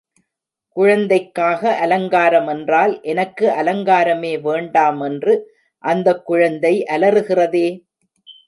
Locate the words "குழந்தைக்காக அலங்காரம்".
0.77-2.47